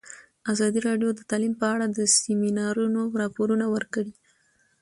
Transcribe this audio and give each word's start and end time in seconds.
ازادي 0.51 0.79
راډیو 0.87 1.09
د 1.15 1.21
تعلیم 1.29 1.53
په 1.61 1.65
اړه 1.73 1.85
د 1.97 1.99
سیمینارونو 2.19 3.01
راپورونه 3.21 3.65
ورکړي. 3.75 4.13